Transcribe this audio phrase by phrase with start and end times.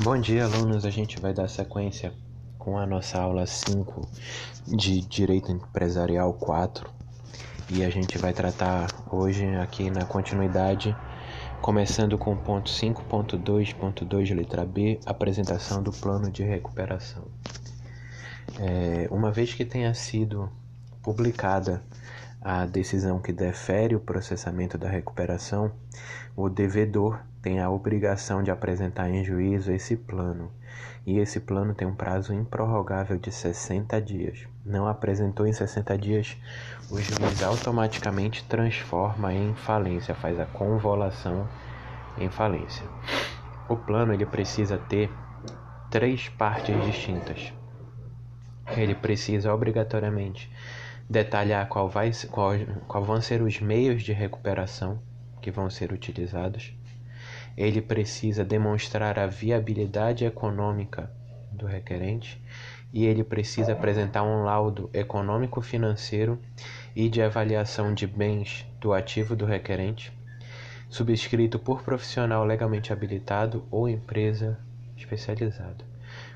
[0.00, 0.84] Bom dia, alunos.
[0.84, 2.12] A gente vai dar sequência
[2.56, 4.08] com a nossa aula 5
[4.68, 6.88] de Direito Empresarial 4
[7.68, 10.96] e a gente vai tratar hoje aqui na continuidade,
[11.60, 17.24] começando com o ponto 5.2.2, letra B, apresentação do plano de recuperação.
[18.60, 20.48] É, uma vez que tenha sido
[21.02, 21.82] publicada
[22.40, 25.72] a decisão que defere o processamento da recuperação,
[26.36, 30.50] o devedor tem a obrigação de apresentar em juízo esse plano,
[31.06, 34.46] e esse plano tem um prazo improrrogável de 60 dias.
[34.64, 36.36] Não apresentou em 60 dias,
[36.90, 41.48] o juiz automaticamente transforma em falência, faz a convolução
[42.18, 42.86] em falência.
[43.68, 45.10] O plano ele precisa ter
[45.90, 47.52] três partes distintas.
[48.76, 50.50] Ele precisa obrigatoriamente
[51.08, 52.52] detalhar qual, vai, qual,
[52.86, 55.00] qual vão ser os meios de recuperação
[55.40, 56.74] que vão ser utilizados.
[57.56, 61.10] Ele precisa demonstrar a viabilidade econômica
[61.50, 62.40] do requerente
[62.92, 66.38] e ele precisa apresentar um laudo econômico-financeiro
[66.94, 70.12] e de avaliação de bens do ativo do requerente,
[70.88, 74.58] subscrito por profissional legalmente habilitado ou empresa
[74.96, 75.84] especializada.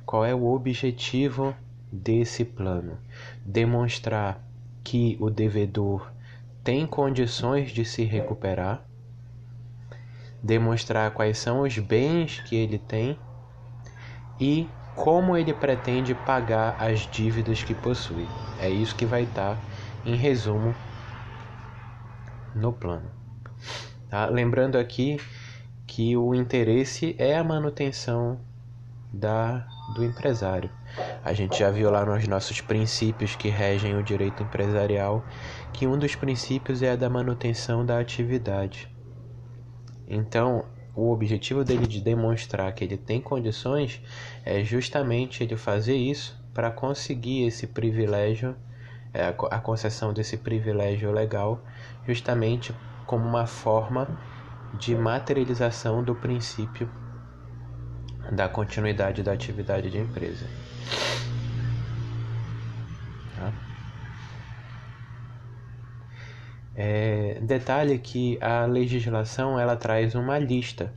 [0.04, 1.54] Qual é o objetivo
[1.90, 2.98] desse plano?
[3.44, 4.42] Demonstrar
[4.82, 6.10] que o devedor
[6.64, 8.84] tem condições de se recuperar,
[10.42, 13.18] demonstrar quais são os bens que ele tem
[14.40, 18.26] e como ele pretende pagar as dívidas que possui.
[18.60, 19.58] É isso que vai estar
[20.04, 20.74] em resumo
[22.54, 23.10] no plano.
[24.08, 24.26] Tá?
[24.26, 25.18] Lembrando aqui
[25.86, 28.38] que o interesse é a manutenção
[29.12, 30.70] da, do empresário.
[31.24, 35.24] A gente já viu lá nos nossos princípios que regem o direito empresarial
[35.72, 38.88] que um dos princípios é a da manutenção da atividade.
[40.06, 44.00] Então, o objetivo dele de demonstrar que ele tem condições
[44.44, 48.54] é justamente ele fazer isso para conseguir esse privilégio,
[49.14, 51.62] é, a concessão desse privilégio legal,
[52.06, 52.74] justamente
[53.06, 54.06] como uma forma
[54.74, 56.88] de materialização do princípio
[58.32, 60.46] da continuidade da atividade de empresa.
[63.36, 63.52] Tá?
[66.74, 70.94] É, detalhe que a legislação ela traz uma lista,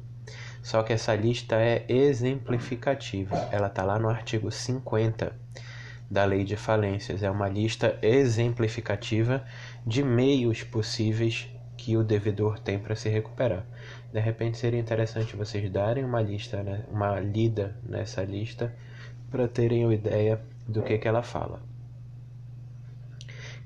[0.64, 3.36] só que essa lista é exemplificativa.
[3.52, 5.36] Ela está lá no artigo 50
[6.10, 7.22] da Lei de Falências.
[7.22, 9.44] É uma lista exemplificativa
[9.86, 13.66] de meios possíveis que o devedor tem para se recuperar.
[14.16, 18.74] De repente seria interessante vocês darem uma lista, né, uma lida nessa lista
[19.30, 21.60] para terem uma ideia do que, que ela fala.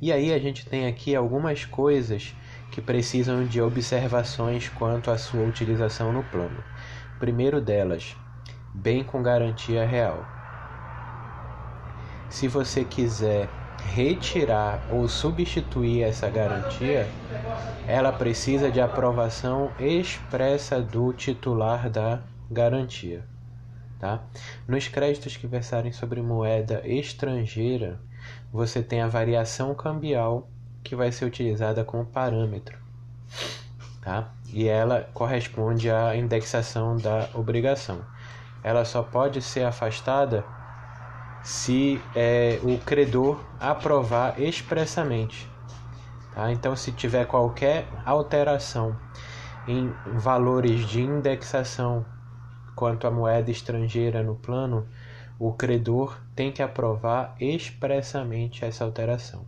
[0.01, 2.33] E aí a gente tem aqui algumas coisas
[2.71, 6.63] que precisam de observações quanto à sua utilização no plano.
[7.19, 8.17] Primeiro delas,
[8.73, 10.25] bem com garantia real.
[12.27, 17.07] Se você quiser retirar ou substituir essa garantia,
[17.87, 23.23] ela precisa de aprovação expressa do titular da garantia.
[23.99, 24.21] Tá?
[24.67, 27.99] Nos créditos que versarem sobre moeda estrangeira,
[28.51, 30.47] você tem a variação cambial
[30.83, 32.77] que vai ser utilizada como parâmetro.
[34.01, 34.31] Tá?
[34.47, 38.01] E ela corresponde à indexação da obrigação.
[38.63, 40.43] Ela só pode ser afastada
[41.49, 45.49] se é, o credor aprovar expressamente.
[46.31, 46.51] Tá?
[46.51, 48.95] Então, se tiver qualquer alteração
[49.67, 52.05] em valores de indexação
[52.75, 54.87] quanto à moeda estrangeira no plano,
[55.39, 59.43] o credor tem que aprovar expressamente essa alteração.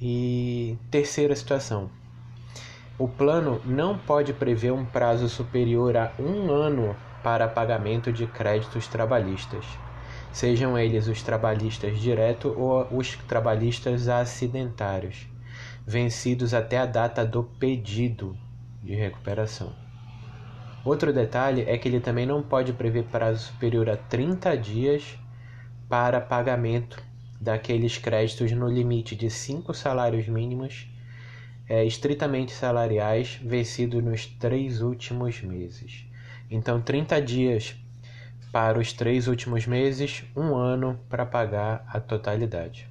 [0.00, 1.90] E terceira situação:
[2.96, 6.94] o plano não pode prever um prazo superior a um ano
[7.26, 9.64] para pagamento de créditos trabalhistas,
[10.30, 15.26] sejam eles os trabalhistas direto ou os trabalhistas acidentários,
[15.84, 18.38] vencidos até a data do pedido
[18.80, 19.74] de recuperação.
[20.84, 25.18] Outro detalhe é que ele também não pode prever prazo superior a 30 dias
[25.88, 27.02] para pagamento
[27.40, 30.88] daqueles créditos no limite de 5 salários mínimos
[31.68, 36.06] é, estritamente salariais vencidos nos três últimos meses.
[36.50, 37.76] Então, 30 dias
[38.52, 42.88] para os três últimos meses, um ano para pagar a totalidade.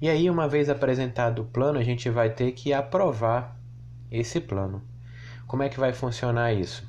[0.00, 3.56] E aí, uma vez apresentado o plano, a gente vai ter que aprovar
[4.10, 4.82] esse plano.
[5.46, 6.86] Como é que vai funcionar isso?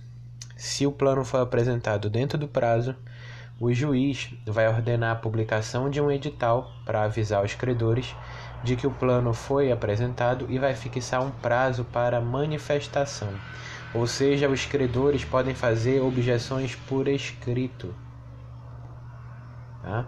[0.57, 2.95] Se o plano for apresentado dentro do prazo,
[3.59, 8.13] o juiz vai ordenar a publicação de um edital para avisar os credores
[8.63, 13.33] de que o plano foi apresentado e vai fixar um prazo para manifestação
[13.93, 17.93] Ou seja, os credores podem fazer objeções por escrito.
[19.81, 20.07] Tá?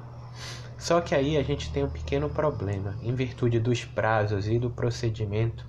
[0.78, 2.96] Só que aí a gente tem um pequeno problema.
[3.02, 5.66] Em virtude dos prazos e do procedimento,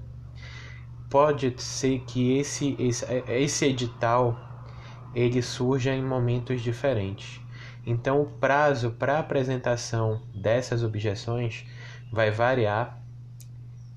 [1.10, 4.38] pode ser que esse, esse, esse edital
[5.14, 7.40] ele surja em momentos diferentes.
[7.86, 11.64] Então, o prazo para apresentação dessas objeções
[12.10, 13.00] vai variar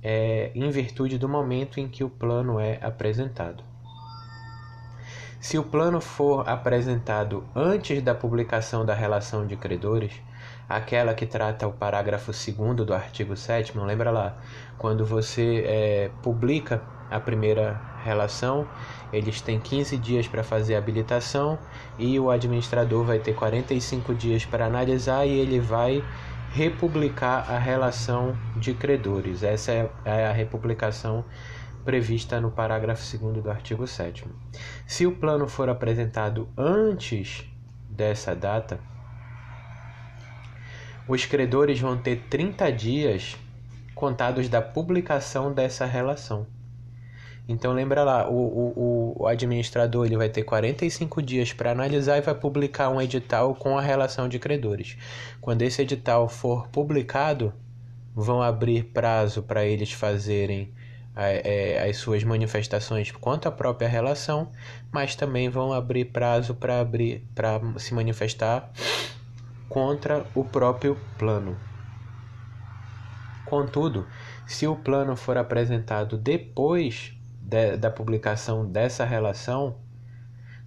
[0.01, 3.69] é, em virtude do momento em que o plano é apresentado.
[5.40, 10.12] Se o plano for apresentado antes da publicação da relação de credores,
[10.68, 14.36] aquela que trata o parágrafo 2 do artigo 7, lembra lá,
[14.78, 18.68] quando você é, publica a primeira relação,
[19.14, 21.58] eles têm 15 dias para fazer a habilitação
[21.98, 26.04] e o administrador vai ter 45 dias para analisar e ele vai
[26.52, 29.42] republicar a relação de credores.
[29.42, 31.24] Essa é, é a republicação
[31.84, 34.26] prevista no parágrafo 2 do artigo 7.
[34.86, 37.46] Se o plano for apresentado antes
[37.90, 38.80] dessa data,
[41.08, 43.38] os credores vão ter 30 dias
[43.96, 46.46] contados da publicação dessa relação.
[47.48, 52.22] Então lembra lá, o, o, o administrador ele vai ter 45 dias para analisar e
[52.22, 54.96] vai publicar um edital com a relação de credores.
[55.42, 57.52] Quando esse edital for publicado,
[58.16, 60.72] vão abrir prazo para eles fazerem
[61.88, 64.51] as suas manifestações quanto à própria relação,
[64.92, 68.71] mas também vão abrir prazo para abrir para se manifestar
[69.68, 71.57] contra o próprio plano.
[73.45, 74.07] Contudo,
[74.48, 79.75] se o plano for apresentado depois de, da publicação dessa relação,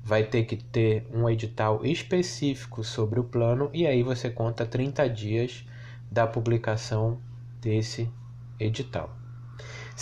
[0.02, 5.08] vai ter que ter um edital específico sobre o plano e aí você conta 30
[5.08, 5.64] dias
[6.10, 7.20] da publicação
[7.60, 8.10] desse
[8.58, 9.21] edital.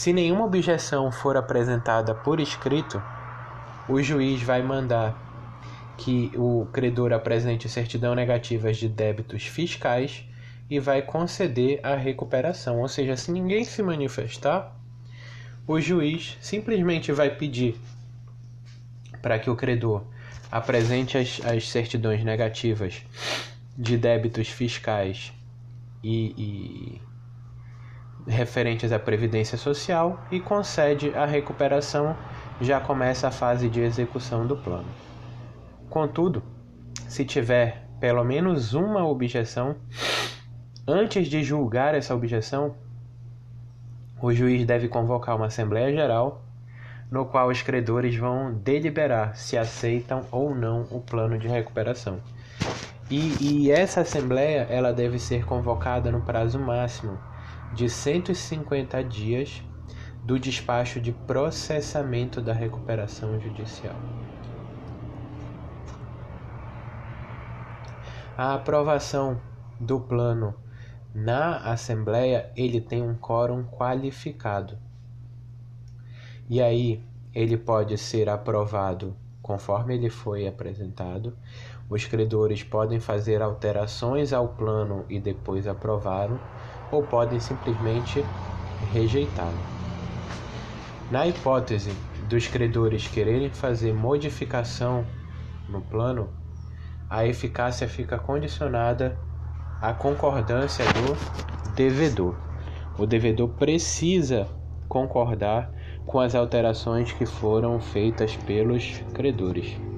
[0.00, 3.02] Se nenhuma objeção for apresentada por escrito,
[3.86, 5.14] o juiz vai mandar
[5.98, 10.24] que o credor apresente certidão negativas de débitos fiscais
[10.70, 12.80] e vai conceder a recuperação.
[12.80, 14.74] Ou seja, se ninguém se manifestar,
[15.66, 17.78] o juiz simplesmente vai pedir
[19.20, 20.02] para que o credor
[20.50, 23.02] apresente as, as certidões negativas
[23.76, 25.30] de débitos fiscais
[26.02, 27.09] e, e
[28.26, 32.16] referentes à Previdência Social e concede a recuperação,
[32.60, 34.88] já começa a fase de execução do plano.
[35.88, 36.42] Contudo,
[37.08, 39.76] se tiver pelo menos uma objeção,
[40.86, 42.74] antes de julgar essa objeção,
[44.20, 46.42] o juiz deve convocar uma Assembleia Geral,
[47.10, 52.20] no qual os credores vão deliberar se aceitam ou não o plano de recuperação.
[53.10, 57.18] E, e essa Assembleia ela deve ser convocada no prazo máximo
[57.72, 59.62] de 150 dias
[60.22, 63.96] do despacho de processamento da recuperação judicial.
[68.36, 69.40] A aprovação
[69.78, 70.54] do plano
[71.14, 74.78] na Assembleia, ele tem um quórum qualificado.
[76.48, 77.02] E aí,
[77.34, 81.36] ele pode ser aprovado conforme ele foi apresentado.
[81.90, 86.40] Os credores podem fazer alterações ao plano e depois aprová-lo,
[86.88, 88.24] ou podem simplesmente
[88.92, 89.58] rejeitá-lo.
[91.10, 91.90] Na hipótese
[92.28, 95.04] dos credores quererem fazer modificação
[95.68, 96.28] no plano,
[97.08, 99.18] a eficácia fica condicionada
[99.80, 102.36] a concordância do devedor.
[102.96, 104.46] O devedor precisa
[104.88, 105.72] concordar
[106.06, 109.89] com as alterações que foram feitas pelos credores.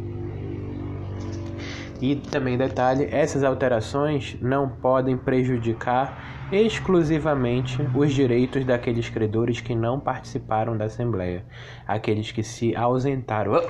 [2.03, 9.99] E também detalhe, essas alterações não podem prejudicar exclusivamente os direitos daqueles credores que não
[9.99, 11.47] participaram da assembleia,
[11.87, 13.53] aqueles que se ausentaram.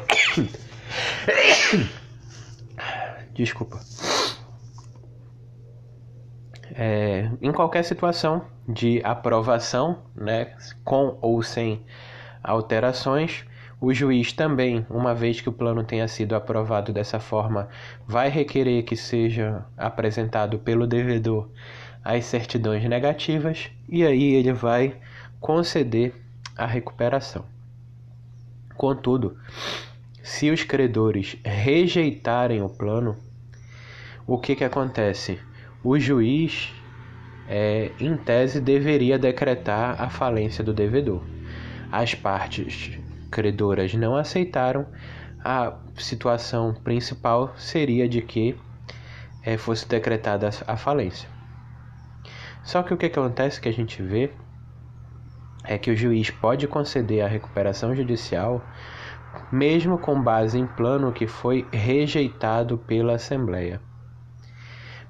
[3.35, 3.79] Desculpa
[6.75, 11.85] é, em qualquer situação de aprovação, né, com ou sem
[12.43, 13.45] alterações,
[13.83, 17.69] o juiz também, uma vez que o plano tenha sido aprovado dessa forma,
[18.07, 21.51] vai requerer que seja apresentado pelo devedor
[22.05, 24.95] as certidões negativas e aí ele vai
[25.41, 26.15] conceder
[26.57, 27.45] a recuperação.
[28.77, 29.37] Contudo,
[30.23, 33.17] se os credores rejeitarem o plano,
[34.25, 35.41] o que, que acontece?
[35.85, 36.73] o juiz,
[37.49, 41.23] é, em tese, deveria decretar a falência do devedor.
[41.91, 43.02] As partes
[43.33, 44.87] credoras não aceitaram,
[45.43, 48.57] a situação principal seria de que
[49.43, 51.29] é, fosse decretada a falência.
[52.63, 54.31] Só que o que acontece que a gente vê
[55.65, 58.63] é que o juiz pode conceder a recuperação judicial
[59.51, 63.81] mesmo com base em plano que foi rejeitado pela Assembleia.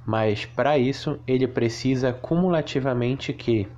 [0.07, 3.69] Mas para isso ele precisa cumulativamente que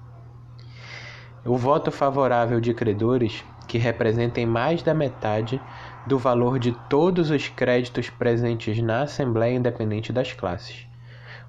[1.44, 5.60] o voto favorável de credores que representem mais da metade
[6.06, 10.86] do valor de todos os créditos presentes na Assembleia independente das classes.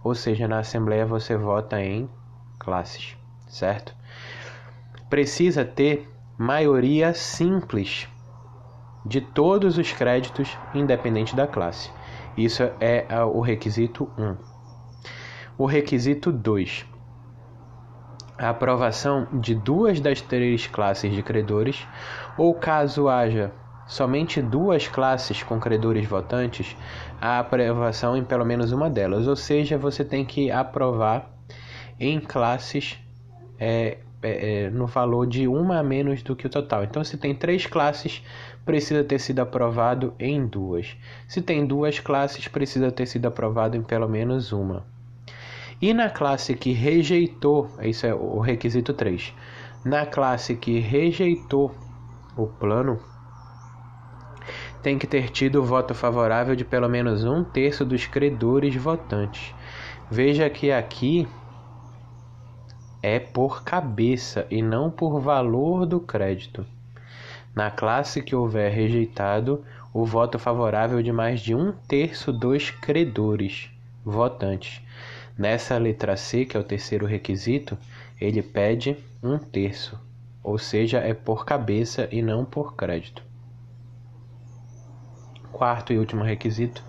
[0.03, 2.09] Ou seja, na Assembleia você vota em
[2.57, 3.17] classes,
[3.47, 3.93] certo?
[5.09, 8.07] Precisa ter maioria simples
[9.05, 11.91] de todos os créditos, independente da classe.
[12.35, 14.35] Isso é o requisito 1.
[15.57, 16.85] O requisito 2.
[18.37, 21.87] A aprovação de duas das três classes de credores,
[22.37, 23.51] ou caso haja
[23.87, 26.75] somente duas classes com credores votantes,
[27.21, 29.27] a aprovação em pelo menos uma delas.
[29.27, 31.31] Ou seja, você tem que aprovar
[31.99, 32.99] em classes
[33.57, 36.83] é, é, é, no valor de uma a menos do que o total.
[36.83, 38.23] Então, se tem três classes,
[38.65, 40.97] precisa ter sido aprovado em duas.
[41.27, 44.83] Se tem duas classes, precisa ter sido aprovado em pelo menos uma.
[45.81, 49.33] E na classe que rejeitou, isso é o requisito 3.
[49.83, 51.75] Na classe que rejeitou
[52.37, 52.99] o plano,
[54.81, 59.53] tem que ter tido o voto favorável de pelo menos um terço dos credores votantes.
[60.09, 61.27] Veja que aqui
[63.01, 66.65] é por cabeça e não por valor do crédito.
[67.53, 69.63] Na classe que houver rejeitado
[69.93, 73.69] o voto favorável de mais de um terço dos credores
[74.03, 74.81] votantes.
[75.37, 77.77] Nessa letra C, que é o terceiro requisito,
[78.19, 79.99] ele pede um terço,
[80.41, 83.21] ou seja, é por cabeça e não por crédito.
[85.51, 86.81] Quarto e último requisito: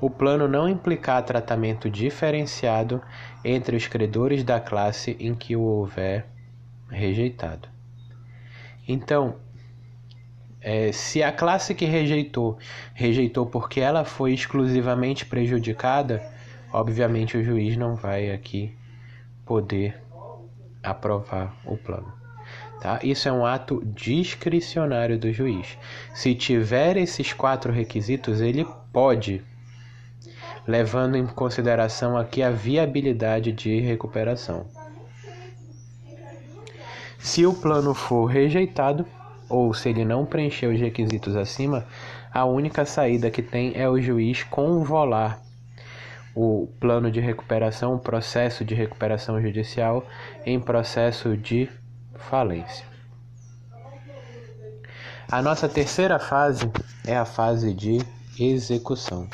[0.00, 3.02] o plano não implicar tratamento diferenciado
[3.42, 6.26] entre os credores da classe em que o houver
[6.90, 7.68] rejeitado.
[8.86, 9.36] Então,
[10.60, 12.58] é, se a classe que rejeitou
[12.92, 16.37] rejeitou porque ela foi exclusivamente prejudicada,
[16.72, 18.76] obviamente o juiz não vai aqui
[19.44, 20.00] poder
[20.82, 22.12] aprovar o plano.
[22.80, 23.00] Tá?
[23.02, 25.76] Isso é um ato discricionário do juiz.
[26.14, 29.42] Se tiver esses quatro requisitos, ele pode
[30.66, 34.66] levando em consideração aqui a viabilidade de recuperação.
[37.18, 39.06] Se o plano for rejeitado,
[39.48, 41.86] ou se ele não preencher os requisitos acima,
[42.30, 45.42] a única saída que tem é o juiz convolar
[46.34, 50.06] o plano de recuperação, o processo de recuperação judicial
[50.44, 51.68] em processo de
[52.14, 52.86] falência.
[55.30, 56.70] A nossa terceira fase
[57.06, 57.98] é a fase de
[58.38, 59.28] execução.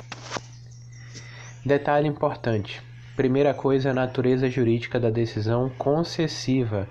[1.65, 2.83] Detalhe importante:
[3.17, 6.89] primeira coisa, a natureza jurídica da decisão concessiva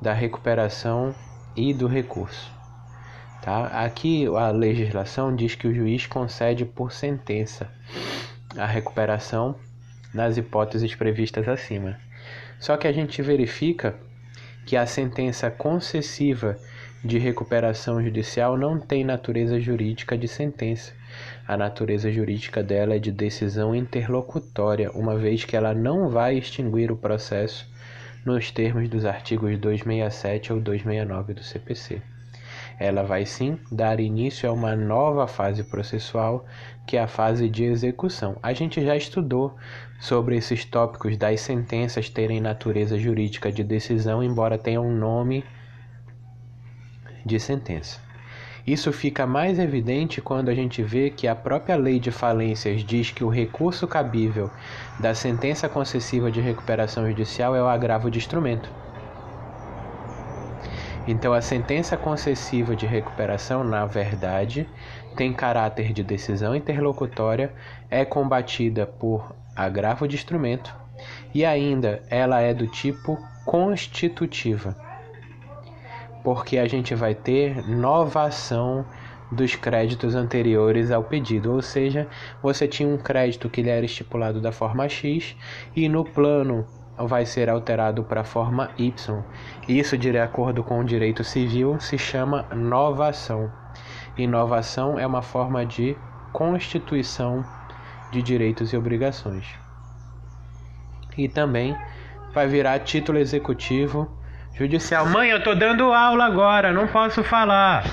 [0.00, 1.14] da recuperação
[1.56, 2.50] e do recurso.
[3.42, 3.66] Tá?
[3.84, 7.70] Aqui a legislação diz que o juiz concede por sentença
[8.56, 9.56] a recuperação
[10.12, 11.98] nas hipóteses previstas acima.
[12.58, 13.94] Só que a gente verifica
[14.66, 16.56] que a sentença concessiva
[17.04, 20.92] de recuperação judicial não tem natureza jurídica de sentença.
[21.46, 26.90] A natureza jurídica dela é de decisão interlocutória, uma vez que ela não vai extinguir
[26.90, 27.70] o processo
[28.24, 32.02] nos termos dos artigos 267 ou 269 do CPC.
[32.78, 36.46] Ela vai sim dar início a uma nova fase processual,
[36.86, 38.36] que é a fase de execução.
[38.42, 39.56] A gente já estudou
[39.98, 45.44] sobre esses tópicos das sentenças terem natureza jurídica de decisão, embora tenham um nome
[47.26, 48.00] de sentença.
[48.66, 53.10] Isso fica mais evidente quando a gente vê que a própria lei de falências diz
[53.10, 54.50] que o recurso cabível
[55.00, 58.70] da sentença concessiva de recuperação judicial é o agravo de instrumento.
[61.08, 64.68] Então, a sentença concessiva de recuperação, na verdade,
[65.16, 67.52] tem caráter de decisão interlocutória,
[67.90, 70.72] é combatida por agravo de instrumento
[71.34, 74.76] e ainda ela é do tipo constitutiva
[76.22, 78.84] porque a gente vai ter novação
[79.32, 82.06] dos créditos anteriores ao pedido, ou seja,
[82.42, 85.34] você tinha um crédito que ele era estipulado da forma X
[85.74, 86.66] e no plano
[87.06, 89.22] vai ser alterado para a forma Y.
[89.68, 93.52] Isso, de acordo com o direito civil, se chama novação.
[94.16, 95.96] Inovação é uma forma de
[96.32, 97.44] constituição
[98.10, 99.46] de direitos e obrigações.
[101.16, 101.76] E também
[102.32, 104.18] vai virar título executivo
[104.54, 105.06] Judicial.
[105.06, 107.84] Mãe, eu tô dando aula agora, não posso falar.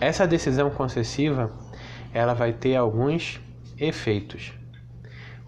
[0.00, 1.50] Essa decisão concessiva,
[2.14, 3.40] ela vai ter alguns
[3.76, 4.59] efeitos.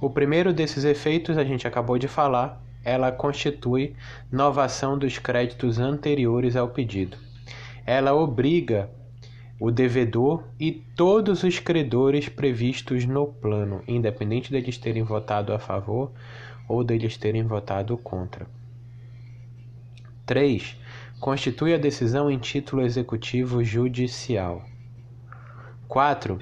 [0.02, 3.94] O primeiro desses efeitos a gente acabou de falar, ela constitui
[4.32, 7.16] novação dos créditos anteriores ao pedido.
[7.86, 8.90] ela obriga
[9.60, 16.10] o devedor e todos os credores previstos no plano, independente deles terem votado a favor
[16.68, 18.48] ou deles terem votado contra.
[20.26, 20.76] 3.
[21.20, 24.64] Constitui a decisão em título executivo judicial.
[25.86, 26.40] 4.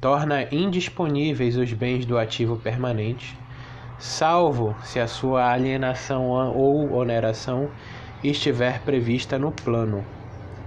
[0.00, 3.36] Torna indisponíveis os bens do ativo permanente,
[3.98, 7.70] salvo se a sua alienação ou oneração
[8.22, 10.04] estiver prevista no plano,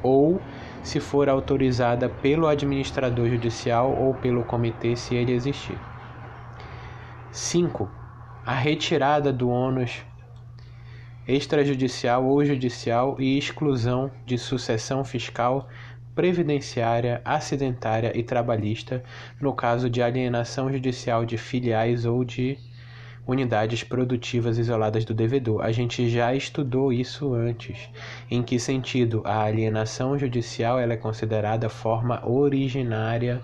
[0.02, 0.42] ou
[0.82, 5.78] se for autorizada pelo administrador judicial ou pelo comitê, se ele existir.
[7.32, 7.90] 5.
[8.46, 10.04] A retirada do ônus
[11.28, 15.68] extrajudicial ou judicial e exclusão de sucessão fiscal,
[16.20, 19.02] previdenciária, acidentária e trabalhista
[19.40, 22.60] no caso de alienação judicial de filiais ou de
[23.30, 25.62] unidades produtivas isoladas do devedor.
[25.62, 27.90] A gente já estudou isso antes.
[28.30, 33.42] Em que sentido a alienação judicial ela é considerada forma originária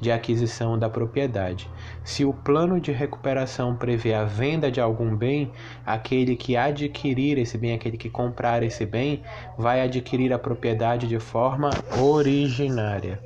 [0.00, 1.68] de aquisição da propriedade.
[2.04, 5.52] Se o plano de recuperação prevê a venda de algum bem,
[5.84, 9.22] aquele que adquirir esse bem, aquele que comprar esse bem,
[9.56, 13.20] vai adquirir a propriedade de forma originária.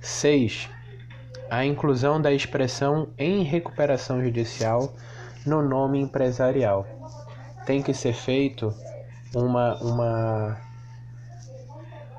[0.00, 0.77] 6
[1.50, 4.94] a inclusão da expressão em recuperação judicial
[5.46, 6.86] no nome empresarial.
[7.64, 8.74] Tem que ser feito
[9.34, 10.58] uma, uma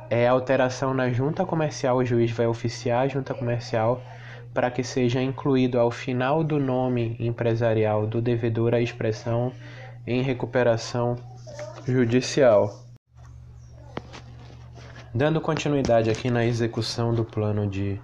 [0.09, 4.01] é, alteração na junta comercial, o juiz vai oficiar a junta comercial
[4.53, 9.53] para que seja incluído ao final do nome empresarial do devedor a expressão
[10.07, 11.15] em recuperação
[11.86, 12.83] judicial.
[15.13, 18.00] Dando continuidade aqui na execução do plano de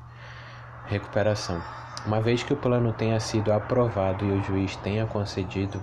[0.87, 1.63] Recuperação.
[2.05, 5.81] Uma vez que o plano tenha sido aprovado e o juiz tenha concedido,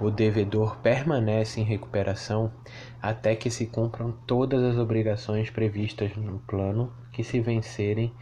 [0.00, 2.52] o devedor permanece em recuperação
[3.02, 8.14] até que se cumpram todas as obrigações previstas no plano que se vencerem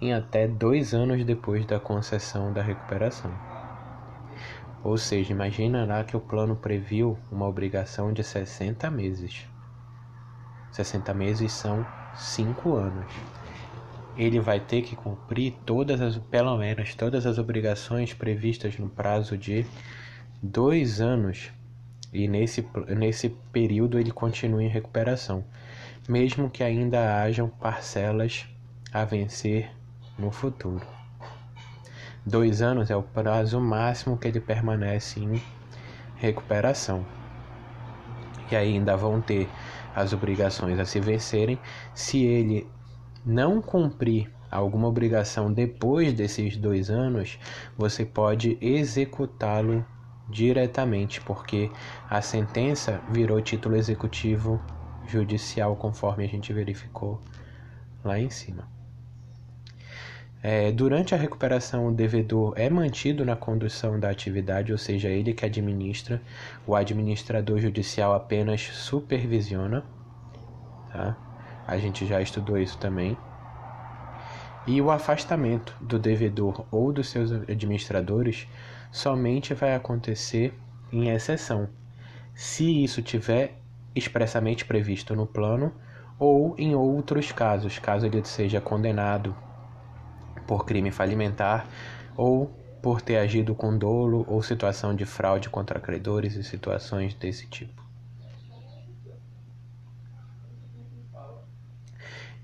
[0.00, 3.32] em até dois anos depois da concessão da recuperação.
[4.84, 9.48] Ou seja, imagina lá que o plano previu uma obrigação de 60 meses.
[10.70, 13.41] 60 meses são 5 anos
[14.16, 19.36] ele vai ter que cumprir todas as, pelo menos todas as obrigações previstas no prazo
[19.36, 19.64] de
[20.42, 21.50] dois anos
[22.12, 25.44] e nesse, nesse período ele continua em recuperação,
[26.08, 28.46] mesmo que ainda hajam parcelas
[28.92, 29.70] a vencer
[30.18, 30.86] no futuro.
[32.24, 35.42] Dois anos é o prazo máximo que ele permanece em
[36.16, 37.04] recuperação.
[38.50, 39.48] E ainda vão ter
[39.94, 41.58] as obrigações a se vencerem
[41.94, 42.66] se ele
[43.24, 47.38] não cumprir alguma obrigação depois desses dois anos,
[47.76, 49.84] você pode executá-lo
[50.28, 51.70] diretamente, porque
[52.08, 54.60] a sentença virou título executivo
[55.06, 57.20] judicial, conforme a gente verificou
[58.04, 58.68] lá em cima.
[60.42, 65.32] É, durante a recuperação, o devedor é mantido na condução da atividade, ou seja, ele
[65.32, 66.20] que administra,
[66.66, 69.84] o administrador judicial apenas supervisiona.
[70.90, 71.16] Tá?
[71.66, 73.16] A gente já estudou isso também.
[74.66, 78.46] E o afastamento do devedor ou dos seus administradores
[78.92, 80.54] somente vai acontecer
[80.92, 81.68] em exceção,
[82.34, 83.58] se isso tiver
[83.94, 85.72] expressamente previsto no plano
[86.18, 89.34] ou em outros casos, caso ele seja condenado
[90.46, 91.66] por crime falimentar
[92.16, 92.46] ou
[92.82, 97.81] por ter agido com dolo ou situação de fraude contra credores e situações desse tipo.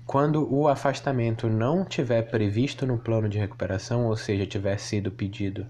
[0.09, 5.67] Quando o afastamento não tiver previsto no plano de recuperação, ou seja, tiver sido pedido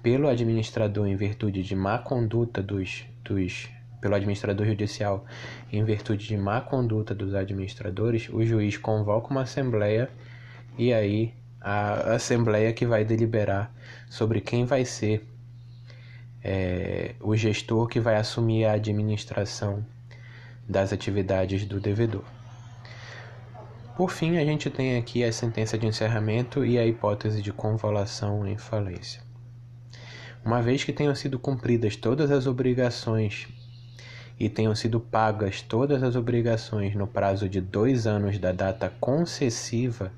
[0.00, 3.68] pelo administrador em virtude de má conduta dos, dos
[4.00, 5.24] pelo administrador judicial
[5.72, 10.08] em virtude de má conduta dos administradores, o juiz convoca uma assembleia
[10.78, 13.74] e aí a assembleia que vai deliberar
[14.08, 15.26] sobre quem vai ser
[16.44, 19.84] é, o gestor que vai assumir a administração
[20.68, 22.22] das atividades do devedor.
[24.00, 28.46] Por fim, a gente tem aqui a sentença de encerramento e a hipótese de convolução
[28.46, 29.20] em falência.
[30.42, 33.46] Uma vez que tenham sido cumpridas todas as obrigações
[34.38, 40.10] e tenham sido pagas todas as obrigações no prazo de dois anos da data concessiva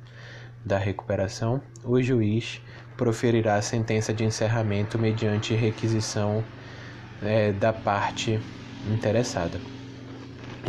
[0.64, 2.60] da recuperação, o juiz
[2.96, 6.44] proferirá a sentença de encerramento mediante requisição
[7.20, 8.38] é, da parte
[8.88, 9.58] interessada.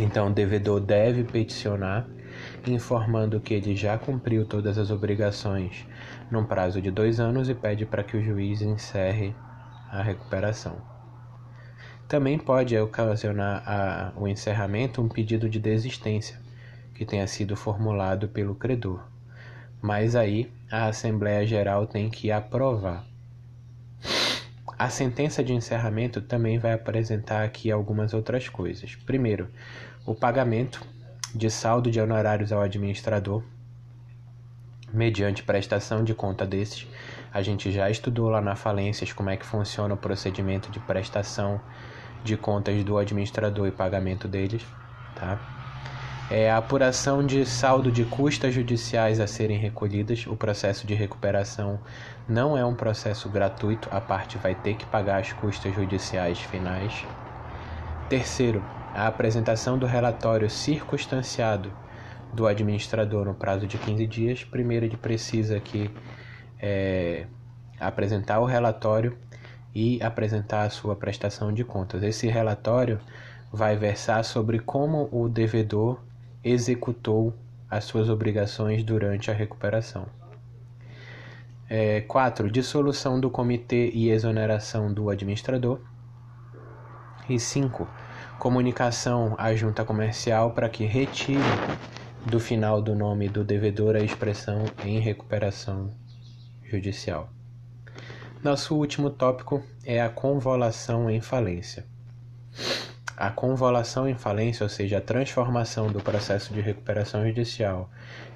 [0.00, 2.08] Então, o devedor deve peticionar
[2.72, 5.86] informando que ele já cumpriu todas as obrigações
[6.30, 9.34] num prazo de dois anos e pede para que o juiz encerre
[9.90, 10.76] a recuperação.
[12.06, 16.38] Também pode ocasionar a, o encerramento um pedido de desistência
[16.94, 19.02] que tenha sido formulado pelo credor.
[19.80, 23.04] Mas aí a Assembleia Geral tem que aprovar.
[24.78, 28.96] A sentença de encerramento também vai apresentar aqui algumas outras coisas.
[28.96, 29.48] Primeiro,
[30.04, 30.84] o pagamento
[31.34, 33.42] de saldo de honorários ao administrador,
[34.92, 36.86] mediante prestação de conta desses.
[37.32, 41.60] A gente já estudou lá na falências como é que funciona o procedimento de prestação
[42.22, 44.64] de contas do administrador e pagamento deles,
[45.16, 45.38] tá?
[46.30, 50.26] É a apuração de saldo de custas judiciais a serem recolhidas.
[50.26, 51.78] O processo de recuperação
[52.26, 57.04] não é um processo gratuito, a parte vai ter que pagar as custas judiciais finais.
[58.08, 61.72] Terceiro, a apresentação do relatório circunstanciado
[62.32, 64.44] do administrador no prazo de 15 dias.
[64.44, 65.90] Primeiro, ele precisa aqui
[66.60, 67.26] é,
[67.78, 69.18] apresentar o relatório
[69.74, 72.04] e apresentar a sua prestação de contas.
[72.04, 73.00] Esse relatório
[73.52, 76.00] vai versar sobre como o devedor
[76.44, 77.34] executou
[77.68, 80.06] as suas obrigações durante a recuperação.
[82.06, 82.46] 4.
[82.46, 85.80] É, dissolução do comitê e exoneração do administrador.
[87.28, 87.88] E 5
[88.38, 91.40] comunicação à junta comercial para que retire
[92.26, 95.90] do final do nome do devedor a expressão em recuperação
[96.64, 97.28] judicial.
[98.42, 101.86] Nosso último tópico é a convolução em falência.
[103.16, 107.88] A convolução em falência, ou seja, a transformação do processo de recuperação judicial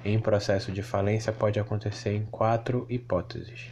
[0.05, 3.67] em processo de falência, pode acontecer em quatro hipóteses.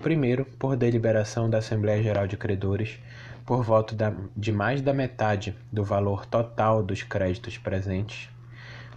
[0.00, 2.98] Primeiro, por deliberação da Assembleia Geral de Credores,
[3.48, 8.28] por voto da, de mais da metade do valor total dos créditos presentes,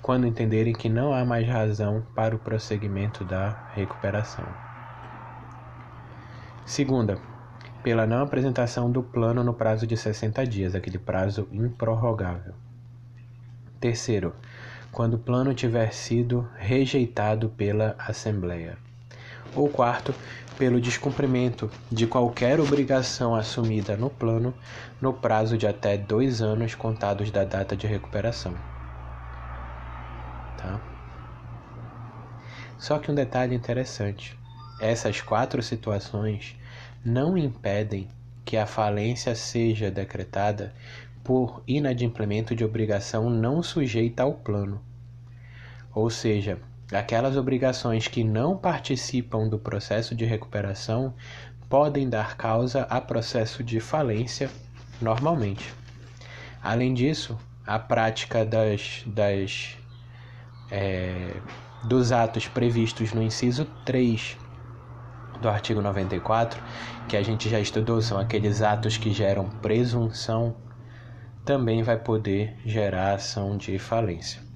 [0.01, 4.43] quando entenderem que não há mais razão para o prosseguimento da recuperação.
[6.65, 7.17] Segunda,
[7.81, 12.53] pela não apresentação do plano no prazo de 60 dias, aquele prazo improrrogável.
[13.79, 14.35] Terceiro,
[14.91, 18.77] quando o plano tiver sido rejeitado pela Assembleia.
[19.55, 20.13] Ou quarto,
[20.57, 24.53] pelo descumprimento de qualquer obrigação assumida no plano
[25.01, 28.53] no prazo de até dois anos contados da data de recuperação.
[30.57, 30.79] Tá?
[32.77, 34.37] Só que um detalhe interessante:
[34.79, 36.55] essas quatro situações
[37.03, 38.07] não impedem
[38.45, 40.73] que a falência seja decretada
[41.23, 44.81] por inadimplemento de obrigação não sujeita ao plano.
[45.93, 46.59] Ou seja,
[46.91, 51.13] Aquelas obrigações que não participam do processo de recuperação
[51.69, 54.49] podem dar causa a processo de falência
[55.01, 55.73] normalmente.
[56.61, 59.77] Além disso, a prática das, das,
[60.69, 61.37] é,
[61.85, 64.37] dos atos previstos no inciso 3
[65.39, 66.61] do artigo 94,
[67.07, 70.55] que a gente já estudou, são aqueles atos que geram presunção,
[71.45, 74.50] também vai poder gerar ação de falência.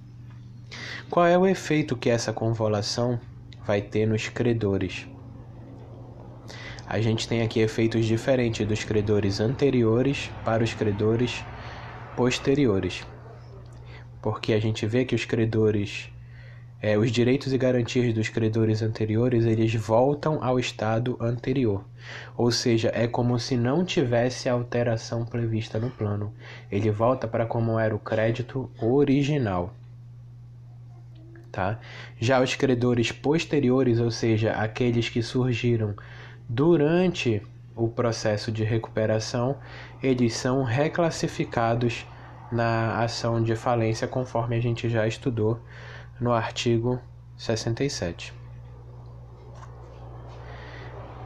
[1.09, 3.19] Qual é o efeito que essa convolução
[3.65, 5.07] vai ter nos credores?
[6.87, 11.43] A gente tem aqui efeitos diferentes dos credores anteriores para os credores
[12.15, 13.03] posteriores.
[14.21, 16.09] Porque a gente vê que os credores,
[16.81, 21.83] é, os direitos e garantias dos credores anteriores, eles voltam ao estado anterior.
[22.37, 26.33] Ou seja, é como se não tivesse alteração prevista no plano.
[26.71, 29.73] Ele volta para como era o crédito original
[31.55, 31.79] tá?
[32.19, 35.95] Já os credores posteriores, ou seja, aqueles que surgiram
[36.49, 37.41] durante
[37.73, 39.57] o processo de recuperação,
[40.03, 42.05] eles são reclassificados
[42.51, 45.59] na ação de falência, conforme a gente já estudou
[46.19, 46.99] no artigo
[47.37, 48.44] 67.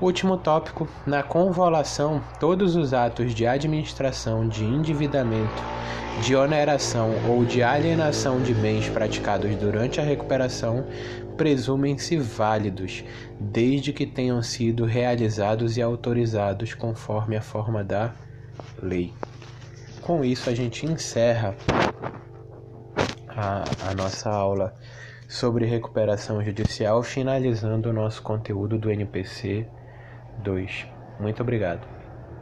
[0.01, 5.61] Último tópico: na convolução, todos os atos de administração de endividamento
[6.21, 10.85] de oneração ou de alienação de bens praticados durante a recuperação
[11.37, 13.03] presumem-se válidos,
[13.39, 18.13] desde que tenham sido realizados e autorizados conforme a forma da
[18.81, 19.13] lei.
[20.01, 21.55] Com isso, a gente encerra
[23.27, 24.73] a, a nossa aula
[25.27, 29.67] sobre recuperação judicial, finalizando o nosso conteúdo do NPC
[30.39, 30.87] 2.
[31.19, 31.98] Muito obrigado.